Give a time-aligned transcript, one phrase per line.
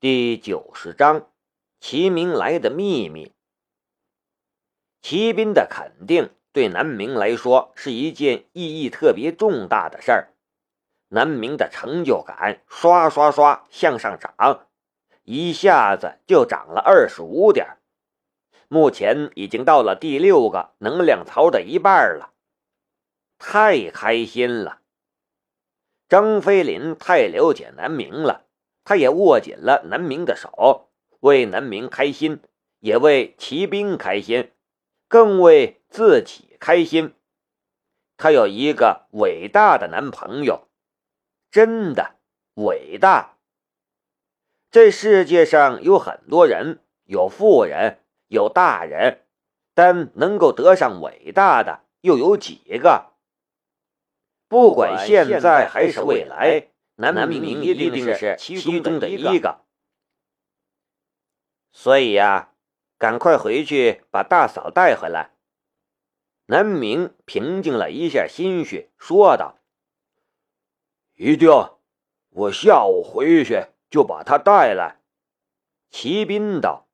[0.00, 1.28] 第九十章，
[1.80, 3.32] 齐明来的秘密。
[5.02, 10.28] 齐斌的肯定对南明来说是一件意义特别重大的事儿，
[11.08, 14.68] 南明的成就感刷刷刷向上涨，
[15.24, 17.78] 一下子就涨了二十五点，
[18.68, 22.34] 目前已经到了第六个能量槽的一半了，
[23.36, 24.80] 太开心了！
[26.08, 28.44] 张飞林太了解南明了。
[28.88, 30.88] 他也握紧了南明的手，
[31.20, 32.40] 为南明开心，
[32.78, 34.50] 也为骑兵开心，
[35.08, 37.12] 更为自己开心。
[38.16, 40.68] 他有一个伟大的男朋友，
[41.50, 42.14] 真的
[42.54, 43.36] 伟大。
[44.70, 47.98] 这世界上有很多人，有富人，
[48.28, 49.26] 有大人，
[49.74, 53.12] 但能够得上伟大的又有几个？
[54.48, 56.68] 不管现在还是未来。
[57.00, 59.64] 南明一定是其中的一个，
[61.70, 62.52] 所以呀，
[62.98, 65.32] 赶快回去把大嫂带回来。
[66.46, 69.60] 南明平静了一下心绪，说道
[71.14, 71.48] ：“一定，
[72.30, 75.00] 我下午回去就把她带来。”
[75.90, 76.88] 齐斌道：“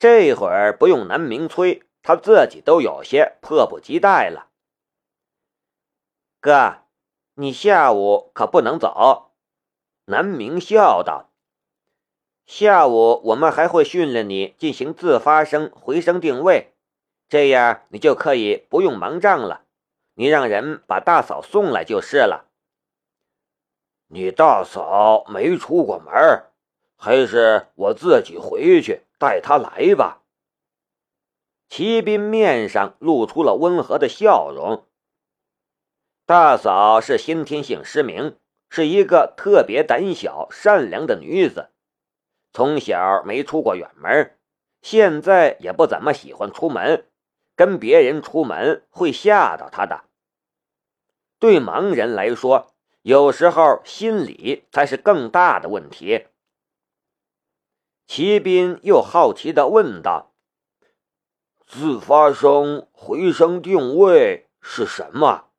[0.00, 4.50] 这会儿不用南明催，他自己都有些迫不及待了。”
[6.42, 6.83] 哥。
[7.36, 9.32] 你下午可不能走，
[10.04, 11.30] 南明笑道
[12.46, 16.74] ：“下午我们还会训练你进行自发声回声定位，
[17.28, 19.62] 这样你就可以不用忙仗了。
[20.14, 22.46] 你让人把大嫂送来就是了。”
[24.06, 26.44] 你大嫂没出过门，
[26.96, 30.22] 还是我自己回去带她来吧。
[31.68, 34.86] 齐斌面上露出了温和的笑容。
[36.26, 38.38] 大嫂是先天性失明，
[38.70, 41.68] 是一个特别胆小善良的女子，
[42.50, 44.38] 从小没出过远门，
[44.80, 47.06] 现在也不怎么喜欢出门，
[47.54, 50.04] 跟别人出门会吓到她的。
[51.38, 56.28] 对盲人来说，有时候心理才是更大的问题。
[58.06, 60.32] 齐斌又好奇地问道
[61.66, 65.50] ：“自发声回声定位是什么？”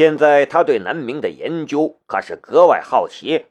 [0.00, 3.48] 现在他对南明的研究可是格外好奇，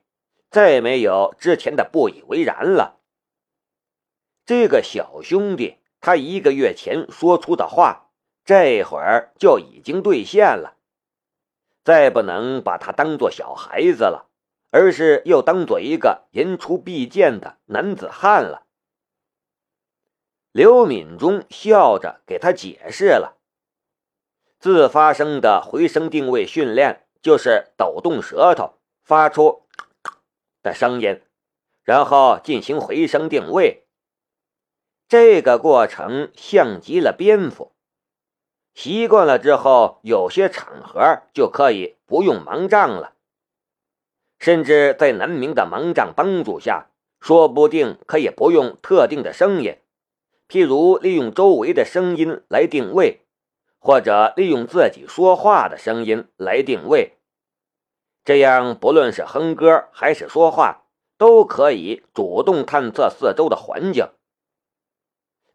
[0.50, 3.00] 再没有之前的不以为然了。
[4.48, 8.10] 这个小兄弟，他一个月前说出的话，
[8.44, 10.76] 这会儿就已经兑现了。
[11.84, 14.32] 再不能把他当做小孩子了，
[14.72, 18.66] 而是又当做一个言出必践的男子汉了。
[20.52, 23.39] 刘敏中笑着给他解释了。
[24.60, 28.74] 自发声的回声定位训练，就是抖动舌头，
[29.06, 29.64] 发出
[30.62, 31.22] 的声音，
[31.84, 33.86] 然后进行回声定位。
[35.08, 37.72] 这个过程像极了蝙蝠。
[38.74, 43.14] 习惯了之后，有些场合就可以不用盲杖了，
[44.40, 46.90] 甚至在南明的盲杖帮助下，
[47.22, 49.78] 说不定可以不用特定的声音，
[50.50, 53.22] 譬如利用周围的声音来定位。
[53.80, 57.18] 或者利用自己说话的声音来定位，
[58.24, 60.84] 这样不论是哼歌还是说话，
[61.18, 64.10] 都可以主动探测四周的环境。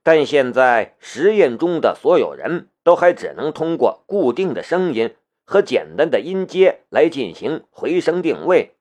[0.02, 8.76] 但现在实验中的所有人都还只能通过固定的声音和简单的音阶来进行回声定位。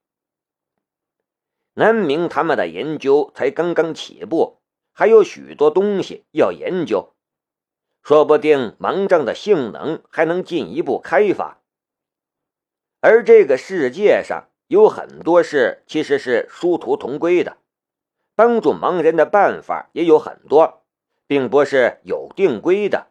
[1.72, 4.58] 南明他们的研究才刚刚起步，
[4.92, 7.13] 还有许多东西要研究。
[8.04, 11.62] 说不定盲杖的性能还能进一步开发，
[13.00, 17.56] 而这个世界上有很多事其实是殊途同归的，
[18.34, 20.84] 帮助盲人的办法也有很多，
[21.26, 23.06] 并不是有定规的。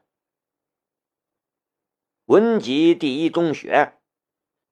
[2.25, 3.93] 文集第一中学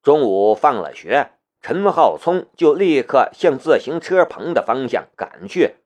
[0.04, 5.78] 中午放了学，陈浩聪就立刻向自行车棚的方向赶去，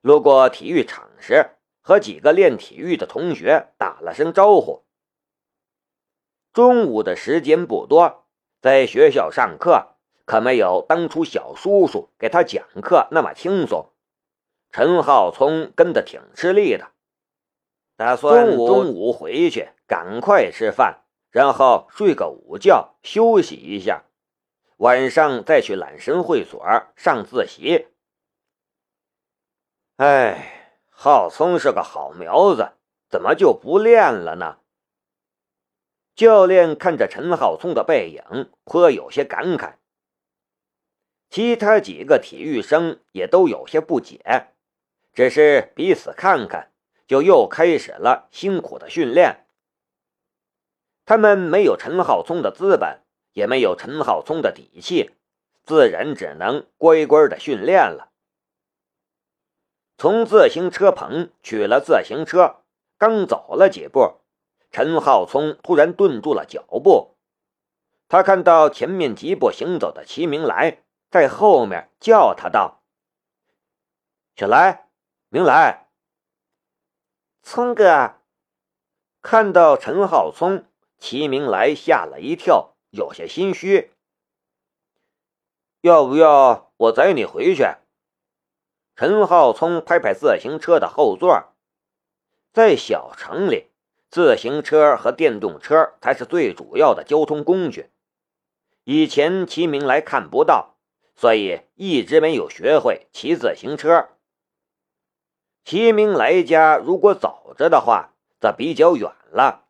[0.00, 1.50] 路过体育场时。
[1.84, 4.84] 和几个练体育的同学打了声招呼。
[6.50, 8.24] 中午的时间不多，
[8.62, 13.90] 在学校上课可没有当初小叔叔给他讲课那么轻松。
[14.72, 16.92] 陈浩聪跟得挺吃力的，
[17.96, 24.04] 打算中午回去赶快吃饭，然后睡个午觉休息一下，
[24.78, 26.64] 晚上再去揽神会所
[26.96, 27.88] 上自习。
[29.96, 30.53] 哎。
[31.06, 32.70] 浩聪是个好苗子，
[33.10, 34.56] 怎么就不练了呢？
[36.16, 39.74] 教练看着陈浩聪的背影，颇有些感慨。
[41.28, 44.54] 其他几个体育生也都有些不解，
[45.12, 46.72] 只是彼此看看，
[47.06, 49.44] 就又开始了辛苦的训练。
[51.04, 53.02] 他们没有陈浩聪的资本，
[53.34, 55.10] 也没有陈浩聪的底气，
[55.64, 58.13] 自然只能乖乖的训练了。
[60.04, 62.56] 从自行车棚取了自行车，
[62.98, 64.20] 刚走了几步，
[64.70, 67.16] 陈浩聪突然顿住了脚步。
[68.06, 72.82] 他看到前面疾步行走的齐明来，在后面叫他道
[74.36, 74.90] ：“小来，
[75.30, 75.88] 明来。”
[77.42, 78.16] 聪哥
[79.22, 80.66] 看到陈浩聪，
[80.98, 83.90] 齐明来吓了一跳，有些心虚。
[85.80, 87.64] 要不要我载你回去？
[88.96, 91.52] 陈浩聪拍拍自行车的后座，
[92.52, 93.72] 在小城里，
[94.08, 97.90] 自行车和电动车才是最主要的交通工具。
[98.84, 100.76] 以前齐明来看不到，
[101.16, 104.10] 所以一直没有学会骑自行车。
[105.64, 109.64] 齐明来家如果走着的话，则比较远了。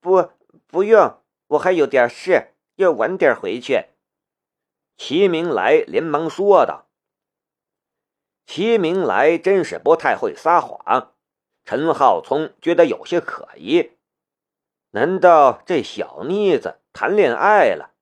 [0.00, 0.30] 不，
[0.66, 3.84] 不用，我还有点事，要晚点回去。
[4.96, 6.85] 齐明来连忙说道。
[8.46, 11.12] 齐明来真是不太会撒谎，
[11.64, 13.90] 陈浩聪觉得有些可疑。
[14.90, 17.92] 难道这小妮子谈恋爱了？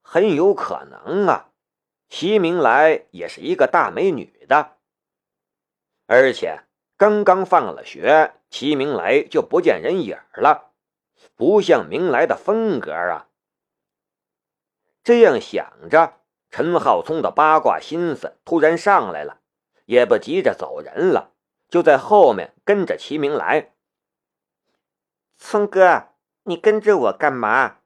[0.00, 1.50] 很有可能啊。
[2.08, 4.76] 齐明来也是一个大美女的，
[6.06, 6.62] 而且
[6.96, 10.72] 刚刚放了学，齐明来就不见人影了，
[11.34, 13.28] 不像明来的风格啊。
[15.02, 16.20] 这样想着。
[16.50, 19.40] 陈浩聪的八卦心思突然上来了，
[19.84, 21.32] 也不急着走人了，
[21.68, 23.74] 就在后面跟着齐明来。
[25.36, 26.08] 聪哥，
[26.44, 27.78] 你跟着我干嘛？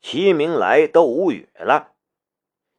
[0.00, 1.92] 齐明来都无语了。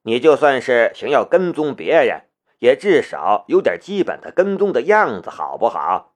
[0.04, 2.30] 你就算是想要跟踪别人，
[2.60, 6.16] 也至少有点基本的跟踪的样子，好不好？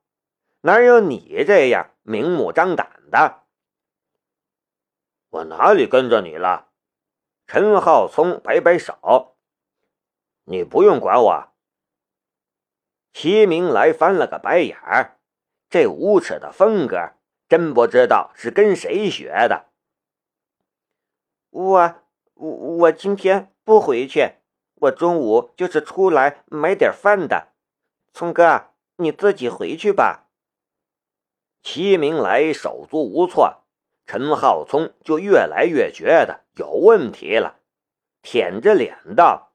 [0.62, 3.44] 哪有你这样明目张胆的？
[5.30, 6.70] 我哪里跟着你了？
[7.46, 9.36] 陈浩聪摆摆手
[10.46, 11.50] ：“你不用管我。”
[13.14, 15.20] 齐明来翻了个白眼儿，
[15.70, 17.12] 这无耻的风格，
[17.48, 19.68] 真不知道是跟谁学的。
[21.52, 21.96] 我
[22.34, 24.38] 我我今天不回去，
[24.76, 27.50] 我中午就是出来买点饭的。
[28.14, 30.28] 聪哥，你自己回去吧。
[31.62, 33.60] 齐明来手足无措。
[34.06, 37.60] 陈浩聪就越来越觉得有问题了，
[38.22, 39.54] 舔着脸道：“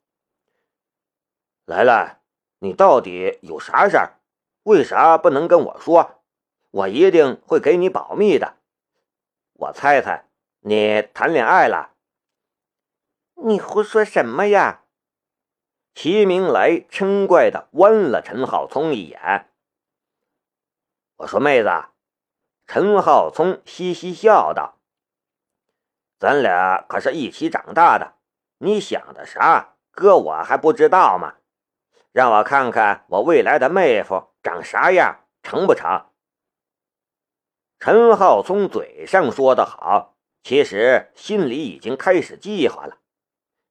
[1.64, 2.20] 来来，
[2.58, 4.20] 你到底有啥事儿？
[4.64, 6.22] 为啥不能跟我说？
[6.70, 8.56] 我一定会给你保密的。
[9.54, 10.28] 我猜猜，
[10.60, 11.94] 你谈恋爱了？
[13.34, 14.84] 你胡说什么呀？”
[15.94, 19.50] 齐明来嗔怪的剜了陈浩聪一眼。
[21.16, 21.70] 我说：“妹子。”
[22.68, 24.77] 陈浩聪嘻嘻笑道
[26.19, 28.15] ：“咱俩可是一起长大的，
[28.59, 29.75] 你想的啥？
[29.93, 31.35] 哥我还不知道吗？
[32.12, 36.06] 让我看看我未来的妹夫长啥样，成不成？”
[37.79, 42.99] 陈浩聪嘴上说的好，其实心里已经开始计划了。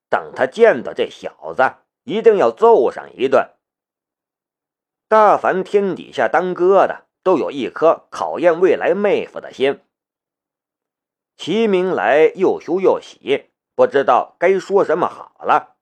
[0.09, 3.49] 等他见到这小子，一定要揍上一顿。
[5.09, 7.07] 大凡天底下当哥的。
[7.27, 9.81] 都有一颗考验未来妹夫的心。
[11.37, 15.77] 齐明来又羞又喜，不知道该说什么好了。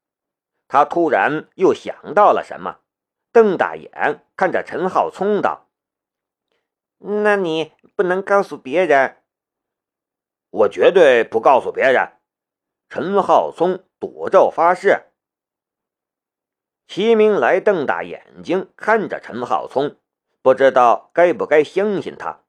[0.67, 2.79] 他突然又想到了什么，
[3.31, 5.69] 瞪大眼看着陈浩聪道
[6.99, 9.17] ：“那你不能告诉别人。”
[10.51, 12.13] 我绝对不告诉别人。
[12.89, 15.05] 陈浩聪赌咒发誓。
[16.87, 19.97] 齐明来瞪大眼睛看着陈浩聪。
[20.41, 22.44] 不知道该不该相信他。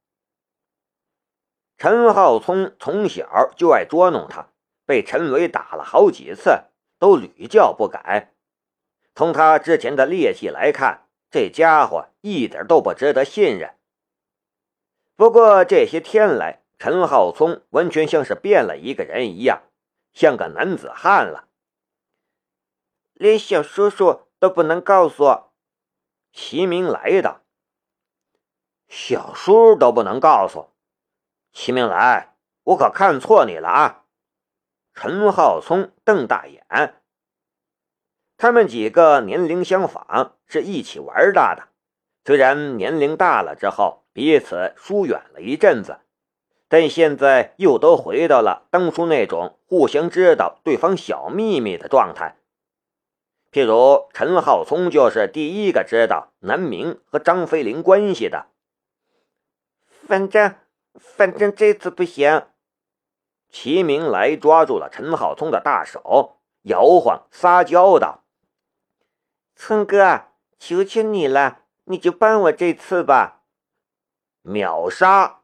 [1.78, 4.48] 陈浩聪从小就爱捉弄他，
[4.86, 6.64] 被陈伟打了好几次，
[6.98, 8.32] 都屡教不改。
[9.14, 13.74] 从他之前的劣迹来看，这家伙一点都不值得信任。
[15.16, 19.62] 不过这些天来，陈浩聪完全像是变了一个人一样，
[20.12, 21.48] 像个男子汉了。
[23.12, 25.44] 连小叔叔都不能告诉
[26.32, 27.40] 齐明来的。
[28.88, 30.70] 小叔都不能告诉
[31.58, 32.34] 齐明来，
[32.64, 34.04] 我可看错你了啊！
[34.92, 36.62] 陈浩聪瞪大眼。
[38.36, 41.68] 他们几个年龄相仿，是一起玩大的。
[42.26, 46.00] 虽然年龄大了之后彼此疏远了一阵子，
[46.68, 52.36] 但现在又都回到了当初那种互相知道对方小秘密的状态。
[53.50, 58.48] 譬如陈浩聪就是第一个知道南明和张飞林关系的。
[60.06, 60.54] 反正，
[60.98, 62.46] 反正这次不行。
[63.48, 68.24] 齐明来抓住了陈浩聪的大手，摇晃撒娇道
[69.56, 70.24] ：“聪哥，
[70.58, 73.42] 求求你了，你就帮我这次吧。”
[74.42, 75.42] 秒杀。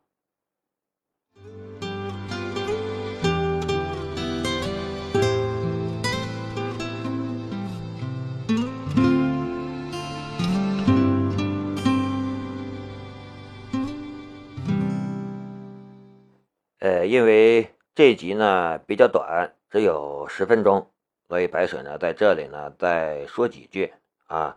[17.06, 20.90] 因为这集呢比较短，只有十分钟，
[21.28, 23.92] 所以白水呢在这里呢再说几句
[24.26, 24.56] 啊。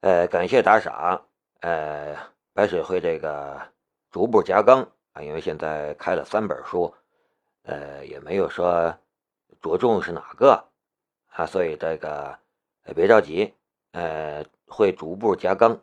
[0.00, 1.26] 呃，感谢打赏。
[1.60, 2.16] 呃，
[2.52, 3.60] 白水会这个
[4.10, 6.92] 逐步加更啊，因为现在开了三本书，
[7.62, 8.98] 呃，也没有说
[9.60, 10.64] 着重是哪个
[11.28, 12.36] 啊，所以这个
[12.96, 13.54] 别着急，
[13.92, 15.80] 呃，会逐步加更